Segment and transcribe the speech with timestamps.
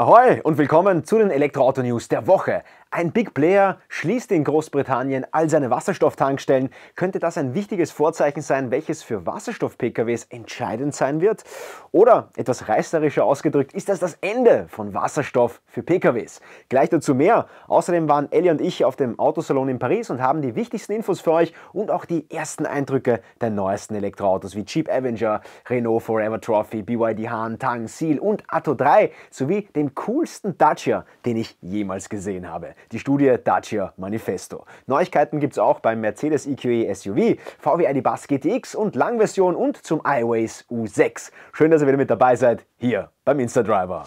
[0.00, 2.62] Ahoi und willkommen zu den Elektroauto-News der Woche.
[2.92, 6.70] Ein Big Player schließt in Großbritannien all seine Wasserstofftankstellen.
[6.96, 11.44] Könnte das ein wichtiges Vorzeichen sein, welches für Wasserstoff-PKWs entscheidend sein wird?
[11.92, 16.40] Oder etwas reißerischer ausgedrückt, ist das das Ende von Wasserstoff für PKWs?
[16.68, 17.46] Gleich dazu mehr.
[17.68, 21.20] Außerdem waren Ellie und ich auf dem Autosalon in Paris und haben die wichtigsten Infos
[21.20, 26.40] für euch und auch die ersten Eindrücke der neuesten Elektroautos wie Jeep Avenger, Renault Forever
[26.40, 32.08] Trophy, BYD Hahn, Tang, Seal und Atto 3 sowie dem coolsten Dacia, den ich jemals
[32.08, 34.64] gesehen habe die Studie Dacia Manifesto.
[34.86, 39.76] Neuigkeiten gibt es auch beim Mercedes EQE SUV, VW ID Buzz GTX und Langversion und
[39.76, 41.30] zum iWays U6.
[41.52, 44.04] Schön, dass ihr wieder mit dabei seid, hier beim Instadriver.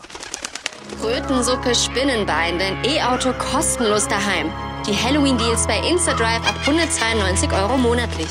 [1.02, 4.52] Krötensuppe Spinnenbein, dein E-Auto kostenlos daheim.
[4.86, 8.28] Die Halloween-Deals bei InstaDrive ab 192 Euro monatlich.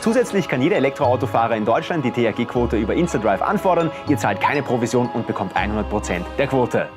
[0.00, 3.90] Zusätzlich kann jeder Elektroautofahrer in Deutschland die THG-Quote über InstaDrive anfordern.
[4.08, 6.88] Ihr zahlt keine Provision und bekommt 100% der Quote.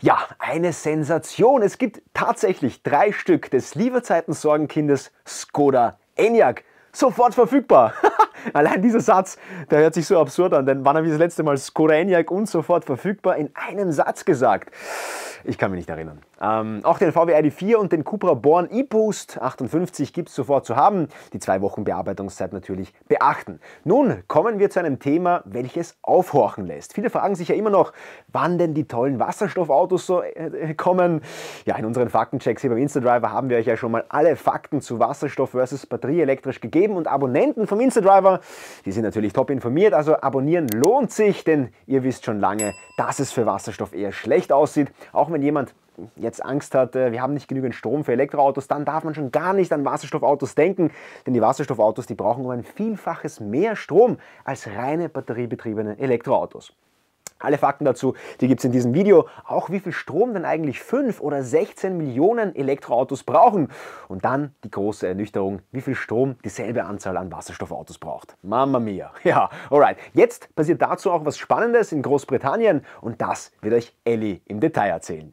[0.00, 1.62] Ja, eine Sensation.
[1.62, 6.62] Es gibt tatsächlich drei Stück des Lieferzeiten-Sorgenkindes Skoda Enyaq.
[6.92, 7.94] Sofort verfügbar.
[8.52, 9.38] Allein dieser Satz,
[9.70, 12.30] der hört sich so absurd an, denn wann habe ich das letzte Mal Skoda Enyaq
[12.30, 14.72] und sofort verfügbar in einem Satz gesagt?
[15.42, 16.22] Ich kann mich nicht erinnern.
[16.40, 20.76] Ähm, auch den VW ID4 und den Cupra Born eBoost 58 gibt es sofort zu
[20.76, 21.08] haben.
[21.32, 23.60] Die zwei Wochen Bearbeitungszeit natürlich beachten.
[23.84, 26.94] Nun kommen wir zu einem Thema, welches aufhorchen lässt.
[26.94, 27.92] Viele fragen sich ja immer noch,
[28.28, 31.22] wann denn die tollen Wasserstoffautos so äh, kommen.
[31.64, 34.80] Ja, in unseren Faktenchecks hier beim Instadriver haben wir euch ja schon mal alle Fakten
[34.80, 38.40] zu Wasserstoff versus batterieelektrisch gegeben und Abonnenten vom Instadriver,
[38.84, 43.18] die sind natürlich top informiert, also abonnieren lohnt sich, denn ihr wisst schon lange, dass
[43.18, 44.92] es für Wasserstoff eher schlecht aussieht.
[45.12, 45.74] Auch wenn jemand
[46.16, 49.30] jetzt Angst hat, äh, wir haben nicht genügend Strom für Elektroautos, dann darf man schon
[49.30, 50.90] gar nicht an Wasserstoffautos denken,
[51.26, 56.72] denn die Wasserstoffautos, die brauchen um ein Vielfaches mehr Strom als reine batteriebetriebene Elektroautos.
[57.40, 59.28] Alle Fakten dazu, die gibt es in diesem Video.
[59.44, 63.68] Auch wie viel Strom denn eigentlich 5 oder 16 Millionen Elektroautos brauchen.
[64.08, 68.36] Und dann die große Ernüchterung, wie viel Strom dieselbe Anzahl an Wasserstoffautos braucht.
[68.42, 69.12] Mamma mia.
[69.28, 69.98] Ja, alright.
[70.14, 74.88] Jetzt passiert dazu auch was Spannendes in Großbritannien und das wird euch Ellie im Detail
[74.88, 75.32] erzählen.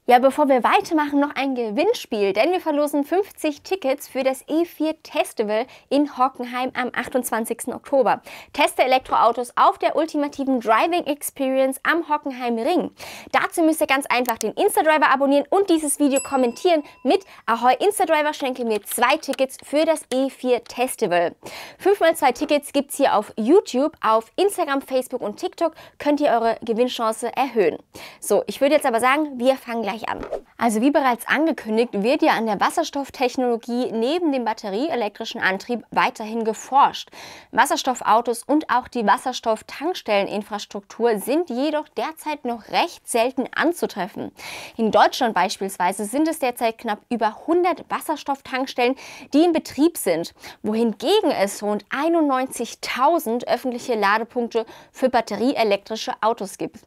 [0.11, 4.93] Ja, bevor wir weitermachen, noch ein Gewinnspiel, denn wir verlosen 50 Tickets für das E4
[5.09, 7.73] Festival in Hockenheim am 28.
[7.73, 8.21] Oktober.
[8.51, 12.91] Teste Elektroautos auf der ultimativen Driving Experience am Hockenheim Ring.
[13.31, 18.33] Dazu müsst ihr ganz einfach den Instadriver abonnieren und dieses Video kommentieren mit Ahoi Instadriver
[18.33, 21.37] schenke mir zwei Tickets für das E4 Festival.
[21.77, 26.31] Fünfmal zwei Tickets gibt es hier auf YouTube, auf Instagram, Facebook und TikTok könnt ihr
[26.31, 27.77] eure Gewinnchance erhöhen.
[28.19, 30.25] So, ich würde jetzt aber sagen, wir fangen gleich gleich an.
[30.57, 37.09] Also wie bereits angekündigt, wird ja an der Wasserstofftechnologie neben dem batterieelektrischen Antrieb weiterhin geforscht.
[37.51, 44.31] Wasserstoffautos und auch die Wasserstofftankstelleninfrastruktur sind jedoch derzeit noch recht selten anzutreffen.
[44.77, 48.95] In Deutschland beispielsweise sind es derzeit knapp über 100 Wasserstofftankstellen,
[49.33, 56.81] die in Betrieb sind, wohingegen es rund 91.000 öffentliche Ladepunkte für batterieelektrische Autos gibt.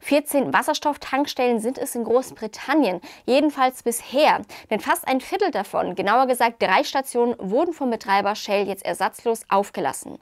[0.00, 4.42] 14 Wasserstofftankstellen sind es in Großbritannien Großbritannien, jedenfalls bisher.
[4.70, 9.42] Denn fast ein Viertel davon, genauer gesagt drei Stationen, wurden vom Betreiber Shell jetzt ersatzlos
[9.48, 10.18] aufgelassen.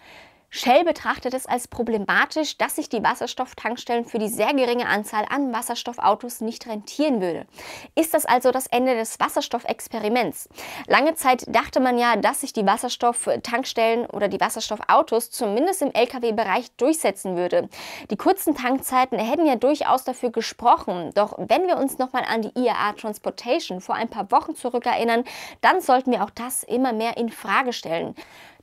[0.57, 5.53] Shell betrachtet es als problematisch, dass sich die Wasserstofftankstellen für die sehr geringe Anzahl an
[5.53, 7.47] Wasserstoffautos nicht rentieren würde.
[7.95, 10.49] Ist das also das Ende des Wasserstoffexperiments?
[10.87, 16.75] Lange Zeit dachte man ja, dass sich die Wasserstofftankstellen oder die Wasserstoffautos zumindest im Lkw-Bereich
[16.79, 17.69] durchsetzen würde.
[18.11, 21.11] Die kurzen Tankzeiten hätten ja durchaus dafür gesprochen.
[21.13, 25.25] Doch wenn wir uns nochmal an die IAA Transportation vor ein paar Wochen zurückerinnern,
[25.61, 28.15] dann sollten wir auch das immer mehr in Frage stellen.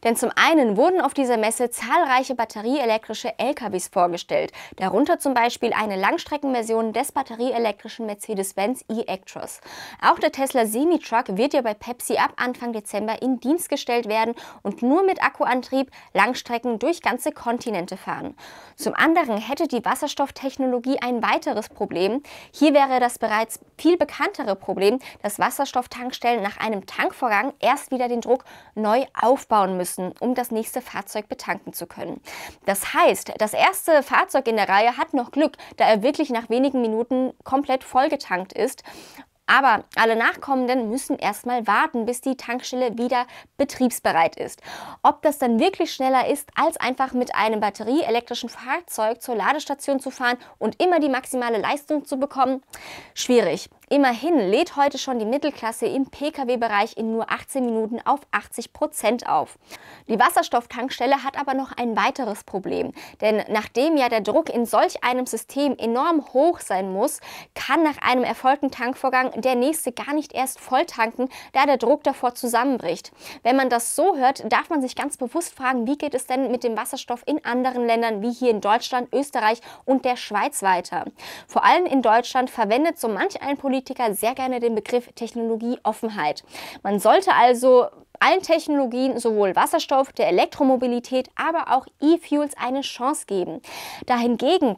[0.04, 5.96] Denn zum einen wurden auf dieser Messe zahlreiche batterieelektrische LKWs vorgestellt, darunter zum Beispiel eine
[5.96, 9.62] Langstreckenversion des batterieelektrischen Mercedes-Benz e-Actros.
[10.02, 14.36] Auch der Tesla Semi-Truck wird ja bei Pepsi ab Anfang Dezember in Dienst gestellt werden
[14.62, 18.36] und nur mit Akkuantrieb Langstrecken durch ganze Kontinente fahren.
[18.76, 22.22] Zum anderen hätte die Wasserstofftechnologie ein weiteres Problem.
[22.52, 28.22] Hier wäre das bereits viel bekanntere Problem, dass Wasserstofftankstellen nach einem Tankvorgang erst wieder den
[28.22, 28.44] Druck
[28.76, 32.22] neu aufbauen müssen müssen, um das nächste Fahrzeug betanken zu können.
[32.66, 36.50] Das heißt, das erste Fahrzeug in der Reihe hat noch Glück, da er wirklich nach
[36.50, 38.84] wenigen Minuten komplett vollgetankt ist.
[39.46, 44.62] Aber alle Nachkommenden müssen erstmal warten, bis die Tankstelle wieder betriebsbereit ist.
[45.04, 50.12] Ob das dann wirklich schneller ist, als einfach mit einem batterieelektrischen Fahrzeug zur Ladestation zu
[50.12, 52.64] fahren und immer die maximale Leistung zu bekommen,
[53.16, 53.70] schwierig.
[53.90, 59.28] Immerhin lädt heute schon die Mittelklasse im Pkw-Bereich in nur 18 Minuten auf 80 Prozent
[59.28, 59.60] auf.
[60.08, 65.04] Die Wasserstofftankstelle hat aber noch ein weiteres Problem, denn nachdem ja der Druck in solch
[65.04, 67.20] einem System enorm hoch sein muss,
[67.56, 72.04] kann nach einem erfolgten Tankvorgang der nächste gar nicht erst voll tanken, da der Druck
[72.04, 73.12] davor zusammenbricht.
[73.44, 76.52] Wenn man das so hört, darf man sich ganz bewusst fragen, wie geht es denn
[76.52, 81.06] mit dem Wasserstoff in anderen Ländern wie hier in Deutschland, Österreich und der Schweiz weiter.
[81.48, 83.73] Vor allem in Deutschland verwendet so manch ein Politiker
[84.14, 86.44] sehr gerne den Begriff Technologieoffenheit.
[86.84, 87.88] Man sollte also
[88.20, 93.62] allen Technologien, sowohl Wasserstoff, der Elektromobilität, aber auch E-Fuels eine Chance geben.
[94.06, 94.78] Dahingegen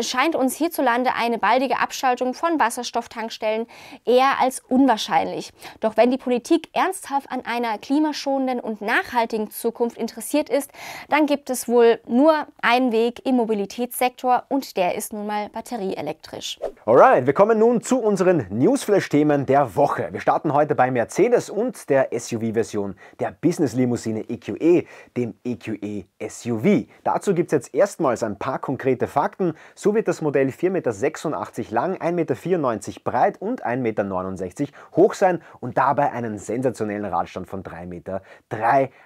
[0.00, 3.66] scheint uns hierzulande eine baldige Abschaltung von Wasserstofftankstellen
[4.04, 5.52] eher als unwahrscheinlich.
[5.80, 10.70] Doch wenn die Politik ernsthaft an einer klimaschonenden und nachhaltigen Zukunft interessiert ist,
[11.08, 16.58] dann gibt es wohl nur einen Weg im Mobilitätssektor und der ist nun mal batterieelektrisch.
[16.84, 20.08] Alright, wir kommen nun zu unseren Newsflash-Themen der Woche.
[20.12, 24.84] Wir starten heute bei Mercedes und der SUV-Version der Business-Limousine EQE,
[25.16, 26.86] dem EQE SUV.
[27.04, 29.54] Dazu gibt es jetzt erstmals ein paar konkrete Fakten.
[29.74, 35.42] So wird das Modell 4,86 Meter lang, 1,94 Meter breit und 1,69 Meter hoch sein
[35.60, 38.22] und dabei einen sensationellen Radstand von 3,3 Meter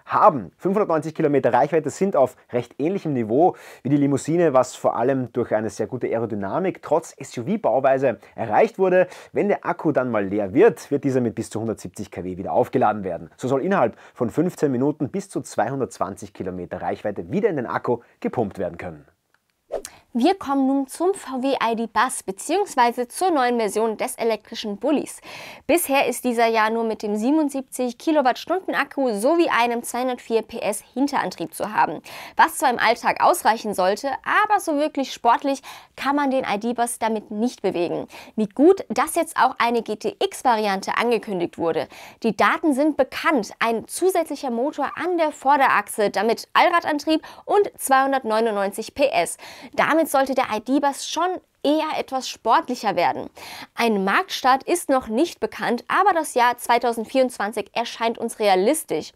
[0.05, 0.53] haben.
[0.59, 5.53] 590 Kilometer Reichweite sind auf recht ähnlichem Niveau wie die Limousine, was vor allem durch
[5.55, 9.09] eine sehr gute Aerodynamik trotz SUV-Bauweise erreicht wurde.
[9.33, 12.53] Wenn der Akku dann mal leer wird, wird dieser mit bis zu 170 kW wieder
[12.53, 13.31] aufgeladen werden.
[13.37, 17.99] So soll innerhalb von 15 Minuten bis zu 220 Kilometer Reichweite wieder in den Akku
[18.21, 19.05] gepumpt werden können.
[20.13, 23.07] Wir kommen nun zum VW ID Bus bzw.
[23.07, 25.21] zur neuen Version des elektrischen Bullis.
[25.69, 31.55] Bisher ist dieser ja nur mit dem 77 Kilowattstunden Akku sowie einem 204 PS Hinterantrieb
[31.55, 32.03] zu haben,
[32.35, 35.63] was zwar im Alltag ausreichen sollte, aber so wirklich sportlich
[35.95, 38.09] kann man den ID Bus damit nicht bewegen.
[38.35, 41.87] Wie gut, dass jetzt auch eine GTX-Variante angekündigt wurde.
[42.25, 49.37] Die Daten sind bekannt, ein zusätzlicher Motor an der Vorderachse, damit Allradantrieb und 299 PS.
[49.75, 53.31] Damit sollte der ID-Bus schon eher etwas sportlicher werden.
[53.75, 59.13] Ein Marktstart ist noch nicht bekannt, aber das Jahr 2024 erscheint uns realistisch.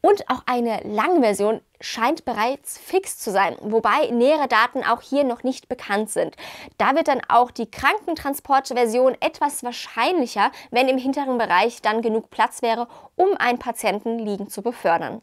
[0.00, 5.44] Und auch eine Langversion scheint bereits fix zu sein, wobei nähere Daten auch hier noch
[5.44, 6.36] nicht bekannt sind.
[6.76, 12.60] Da wird dann auch die Krankentransportversion etwas wahrscheinlicher, wenn im hinteren Bereich dann genug Platz
[12.60, 12.86] wäre,
[13.16, 15.22] um einen Patienten liegend zu befördern.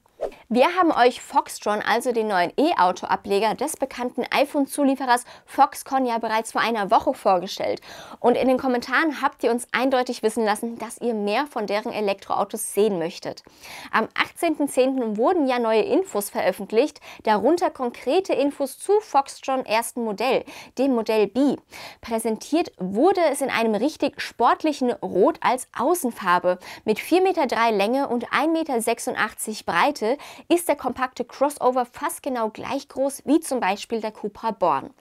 [0.49, 6.61] Wir haben euch Foxtron, also den neuen E-Auto-Ableger des bekannten iPhone-Zulieferers Foxconn ja bereits vor
[6.61, 7.81] einer Woche vorgestellt.
[8.19, 11.93] Und in den Kommentaren habt ihr uns eindeutig wissen lassen, dass ihr mehr von deren
[11.93, 13.43] Elektroautos sehen möchtet.
[13.91, 14.09] Am
[14.41, 15.17] 18.10.
[15.17, 20.43] wurden ja neue Infos veröffentlicht, darunter konkrete Infos zu Foxtron ersten Modell,
[20.77, 21.55] dem Modell B.
[22.01, 28.27] Präsentiert wurde es in einem richtig sportlichen Rot als Außenfarbe mit 4,3 Meter Länge und
[28.29, 30.10] 1,86 Meter Breite
[30.47, 34.91] ist der kompakte Crossover fast genau gleich groß wie zum Beispiel der Cupra Born.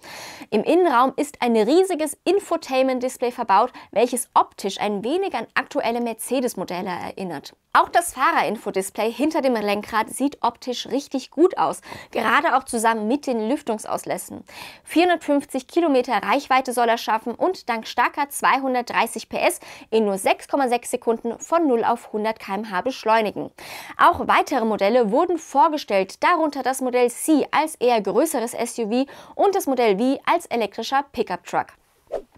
[0.50, 7.54] Im Innenraum ist ein riesiges Infotainment-Display verbaut, welches optisch ein wenig an aktuelle Mercedes-Modelle erinnert.
[7.72, 13.28] Auch das Fahrerinfodisplay hinter dem Lenkrad sieht optisch richtig gut aus, gerade auch zusammen mit
[13.28, 14.42] den Lüftungsauslässen.
[14.82, 19.60] 450 Kilometer Reichweite soll er schaffen und dank starker 230 PS
[19.90, 23.52] in nur 6,6 Sekunden von 0 auf 100 km/h beschleunigen.
[23.96, 29.66] Auch weitere Modelle wurden vorgestellt, darunter das Modell C als eher größeres SUV und das
[29.66, 31.79] Modell V als elektrischer Pickup-Truck.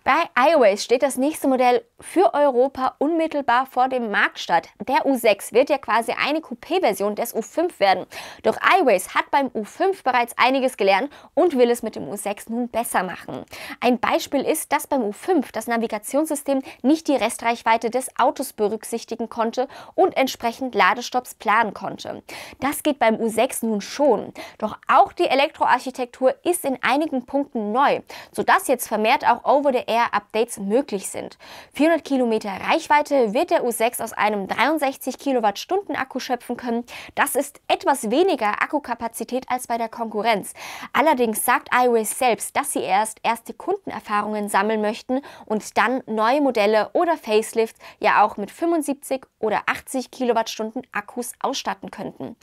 [0.05, 4.69] Bei iWays steht das nächste Modell für Europa unmittelbar vor dem Marktstart.
[4.89, 8.07] Der U6 wird ja quasi eine Coupé-Version des U5 werden.
[8.43, 12.69] Doch iWays hat beim U5 bereits einiges gelernt und will es mit dem U6 nun
[12.69, 13.45] besser machen.
[13.81, 19.69] Ein Beispiel ist, dass beim U5 das Navigationssystem nicht die Restreichweite des Autos berücksichtigen konnte
[19.95, 22.25] und entsprechend Ladestopps planen konnte.
[22.59, 24.33] Das geht beim U6 nun schon.
[24.59, 28.01] Doch auch die Elektroarchitektur ist in einigen Punkten neu,
[28.33, 31.39] sodass jetzt vermehrt auch Over-the Over-the-Air-Updates möglich sind.
[31.75, 36.85] 400 Kilometer Reichweite wird der U6 aus einem 63 Kilowattstunden Akku schöpfen können.
[37.15, 40.55] Das ist etwas weniger Akkukapazität als bei der Konkurrenz.
[40.93, 46.91] Allerdings sagt iWays selbst, dass sie erst erste Kundenerfahrungen sammeln möchten und dann neue Modelle
[46.93, 52.37] oder Facelifts ja auch mit 75 oder 80 Kilowattstunden Akkus ausstatten könnten.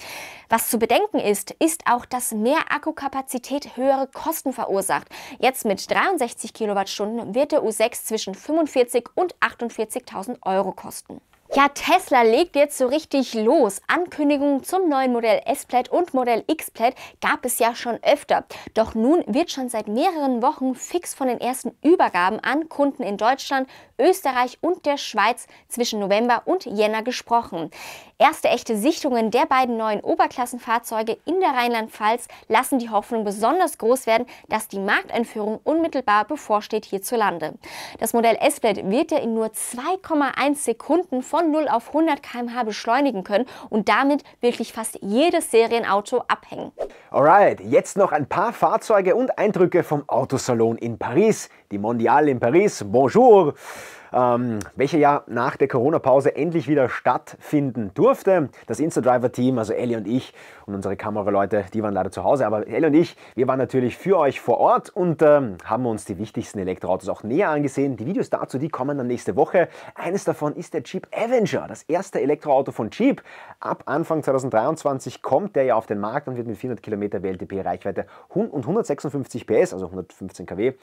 [0.49, 5.07] Was zu bedenken ist, ist auch, dass mehr Akkukapazität höhere Kosten verursacht.
[5.39, 11.21] Jetzt mit 63 Kilowattstunden wird der U6 zwischen 45 und 48.000 Euro kosten.
[11.55, 13.81] Ja, Tesla legt jetzt so richtig los.
[13.87, 18.45] Ankündigungen zum neuen Modell S-Plaid und Modell X-Plaid gab es ja schon öfter.
[18.75, 23.17] Doch nun wird schon seit mehreren Wochen fix von den ersten Übergaben an Kunden in
[23.17, 23.67] Deutschland,
[23.97, 27.71] Österreich und der Schweiz zwischen November und Jänner gesprochen.
[28.21, 34.07] Erste echte Sichtungen der beiden neuen Oberklassenfahrzeuge in der Rheinland-Pfalz lassen die Hoffnung besonders groß
[34.07, 37.53] werden, dass die Markteinführung unmittelbar bevorsteht hierzulande.
[37.97, 43.23] Das Modell S-Plaid wird ja in nur 2,1 Sekunden von 0 auf 100 km/h beschleunigen
[43.23, 46.73] können und damit wirklich fast jedes Serienauto abhängen.
[47.11, 51.47] Alright, jetzt noch ein paar Fahrzeuge und Eindrücke vom Autosalon in Paris.
[51.71, 53.53] Die Mondiale in Paris, bonjour!
[54.13, 58.49] Ähm, welche ja nach der Corona-Pause endlich wieder stattfinden durfte.
[58.67, 60.33] Das Instadriver-Team, also Ellie und ich
[60.65, 63.97] und unsere Kameraleute, die waren leider zu Hause, aber Ellie und ich, wir waren natürlich
[63.97, 67.97] für euch vor Ort und ähm, haben uns die wichtigsten Elektroautos auch näher angesehen.
[67.97, 69.69] Die Videos dazu, die kommen dann nächste Woche.
[69.95, 73.21] Eines davon ist der Jeep Avenger, das erste Elektroauto von Jeep.
[73.59, 78.05] Ab Anfang 2023 kommt der ja auf den Markt und wird mit 400 Kilometer WLTP-Reichweite
[78.29, 80.73] und 156 PS, also 115 kW,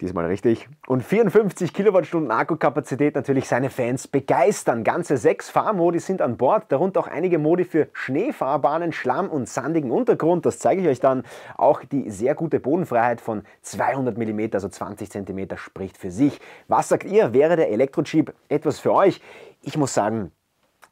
[0.00, 4.84] diesmal richtig, und 54 Kilowattstunden Akkukapazität natürlich seine Fans begeistern.
[4.84, 9.90] Ganze sechs Fahrmodi sind an Bord, darunter auch einige Modi für Schneefahrbahnen, Schlamm und sandigen
[9.90, 10.46] Untergrund.
[10.46, 11.24] Das zeige ich euch dann.
[11.56, 16.40] Auch die sehr gute Bodenfreiheit von 200 mm, also 20 cm, spricht für sich.
[16.68, 17.32] Was sagt ihr?
[17.32, 19.20] Wäre der Elektro-Jeep etwas für euch?
[19.62, 20.30] Ich muss sagen,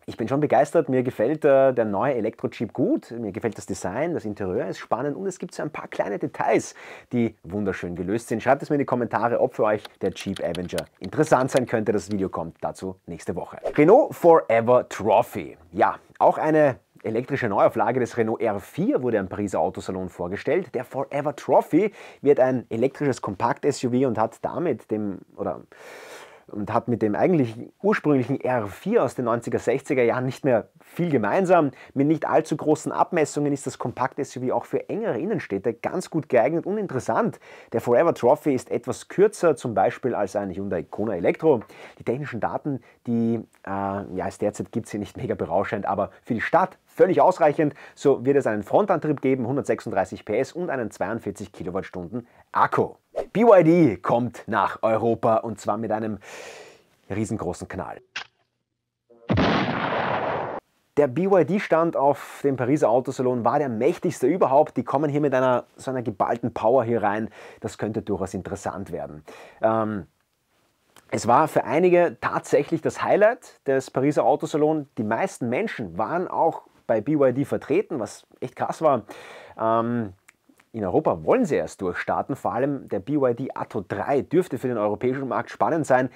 [0.06, 0.88] ich bin schon begeistert.
[0.88, 3.10] Mir gefällt äh, der neue Elektro-Jeep gut.
[3.10, 6.18] Mir gefällt das Design, das Interieur ist spannend und es gibt so ein paar kleine
[6.18, 6.74] Details,
[7.12, 8.42] die wunderschön gelöst sind.
[8.42, 11.92] Schreibt es mir in die Kommentare, ob für euch der Jeep Avenger interessant sein könnte.
[11.92, 13.58] Das Video kommt dazu nächste Woche.
[13.76, 15.56] Renault Forever Trophy.
[15.72, 20.74] Ja, auch eine elektrische Neuauflage des Renault R4 wurde am Pariser Autosalon vorgestellt.
[20.74, 25.62] Der Forever Trophy wird ein elektrisches Kompakt-SUV und hat damit dem, oder
[26.52, 31.10] und hat mit dem eigentlich ursprünglichen R4 aus den 90er, 60er Jahren nicht mehr viel
[31.10, 31.70] gemeinsam.
[31.94, 36.66] Mit nicht allzu großen Abmessungen ist das Kompakt-SUV auch für engere Innenstädte ganz gut geeignet
[36.66, 37.40] und interessant.
[37.72, 41.60] Der Forever Trophy ist etwas kürzer, zum Beispiel als ein Hyundai Kona Elektro.
[41.98, 46.34] Die technischen Daten, die äh, ja, es derzeit gibt, sind nicht mega berauschend, aber für
[46.34, 47.74] die Stadt völlig ausreichend.
[47.94, 52.94] So wird es einen Frontantrieb geben, 136 PS und einen 42 Kilowattstunden Akku.
[53.32, 56.18] BYD kommt nach Europa und zwar mit einem
[57.10, 58.00] riesengroßen Knall.
[60.98, 64.76] Der BYD-Stand auf dem Pariser Autosalon war der mächtigste überhaupt.
[64.76, 67.30] Die kommen hier mit einer so einer geballten Power hier rein.
[67.60, 69.24] Das könnte durchaus interessant werden.
[69.62, 70.06] Ähm,
[71.10, 74.88] es war für einige tatsächlich das Highlight des Pariser Autosalon.
[74.98, 79.04] Die meisten Menschen waren auch bei BYD vertreten, was echt krass war.
[79.58, 80.12] Ähm,
[80.72, 84.78] in Europa wollen sie erst durchstarten, vor allem der BYD Atto 3 dürfte für den
[84.78, 86.08] europäischen Markt spannend sein.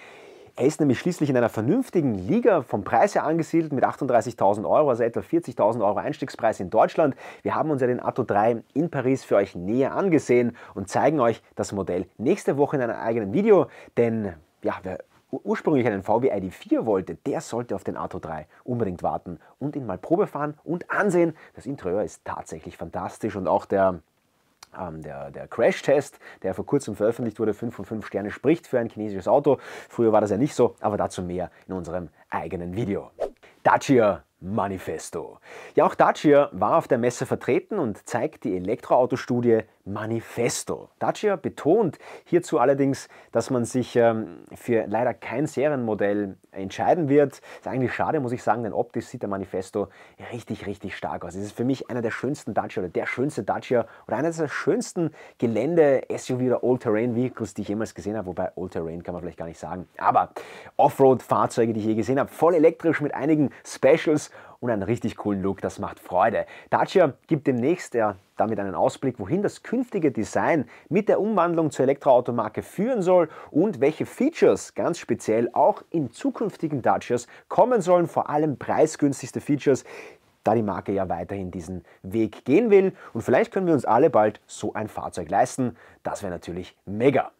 [0.58, 4.88] Er ist nämlich schließlich in einer vernünftigen Liga vom Preis her angesiedelt mit 38.000 Euro,
[4.88, 7.14] also etwa 40.000 Euro Einstiegspreis in Deutschland.
[7.42, 11.20] Wir haben uns ja den Atto 3 in Paris für euch näher angesehen und zeigen
[11.20, 13.66] euch das Modell nächste Woche in einem eigenen Video,
[13.98, 14.32] denn
[14.62, 19.38] ja, wer ursprünglich einen VW ID4 wollte, der sollte auf den Atto 3 unbedingt warten
[19.58, 21.36] und ihn mal Probe fahren und ansehen.
[21.54, 24.00] Das Interieur ist tatsächlich fantastisch und auch der
[24.72, 28.88] der, der Crash-Test, der vor kurzem veröffentlicht wurde, 5 von 5 Sterne spricht für ein
[28.88, 29.58] chinesisches Auto.
[29.88, 33.10] Früher war das ja nicht so, aber dazu mehr in unserem eigenen Video.
[33.62, 35.38] Dacia Manifesto.
[35.74, 40.90] Ja, auch Dacia war auf der Messe vertreten und zeigt die Elektroautostudie Manifesto.
[40.98, 47.34] Dacia betont hierzu allerdings, dass man sich ähm, für leider kein Serienmodell entscheiden wird.
[47.34, 49.88] Ist eigentlich schade, muss ich sagen, denn optisch sieht der Manifesto
[50.32, 51.34] richtig, richtig stark aus.
[51.34, 54.48] Es ist für mich einer der schönsten Dacia oder der schönste Dacia oder einer der
[54.48, 58.26] schönsten Gelände-SUV oder All-Terrain-Vehicles, die ich jemals gesehen habe.
[58.26, 59.88] Wobei All-Terrain kann man vielleicht gar nicht sagen.
[59.98, 60.30] Aber
[60.76, 65.42] Offroad-Fahrzeuge, die ich je gesehen habe, voll elektrisch mit einigen Specials und einen richtig coolen
[65.42, 65.60] Look.
[65.60, 66.46] Das macht Freude.
[66.70, 71.84] Dacia gibt demnächst ja damit einen Ausblick, wohin das künftige Design mit der Umwandlung zur
[71.84, 78.28] Elektroautomarke führen soll und welche Features ganz speziell auch in zukünftigen Dacias kommen sollen, vor
[78.28, 79.84] allem preisgünstigste Features,
[80.44, 82.92] da die Marke ja weiterhin diesen Weg gehen will.
[83.12, 85.76] Und vielleicht können wir uns alle bald so ein Fahrzeug leisten.
[86.02, 87.32] Das wäre natürlich mega.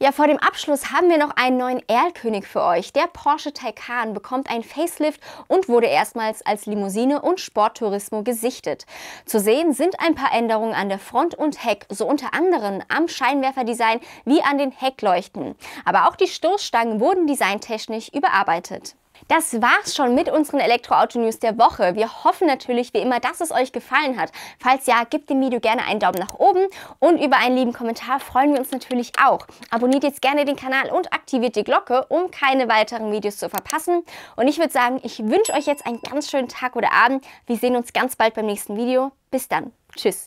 [0.00, 2.92] Ja, vor dem Abschluss haben wir noch einen neuen Erlkönig für euch.
[2.92, 8.86] Der Porsche Taycan bekommt ein Facelift und wurde erstmals als Limousine und Sporttourismo gesichtet.
[9.26, 13.08] Zu sehen sind ein paar Änderungen an der Front und Heck, so unter anderem am
[13.08, 15.56] Scheinwerferdesign wie an den Heckleuchten.
[15.84, 18.94] Aber auch die Stoßstangen wurden designtechnisch überarbeitet.
[19.28, 21.94] Das war's schon mit unseren Elektroauto-News der Woche.
[21.94, 24.32] Wir hoffen natürlich wie immer, dass es euch gefallen hat.
[24.58, 26.66] Falls ja, gebt dem Video gerne einen Daumen nach oben
[26.98, 29.46] und über einen lieben Kommentar freuen wir uns natürlich auch.
[29.70, 34.02] Abonniert jetzt gerne den Kanal und aktiviert die Glocke, um keine weiteren Videos zu verpassen.
[34.36, 37.22] Und ich würde sagen, ich wünsche euch jetzt einen ganz schönen Tag oder Abend.
[37.46, 39.12] Wir sehen uns ganz bald beim nächsten Video.
[39.30, 39.72] Bis dann.
[39.94, 40.26] Tschüss.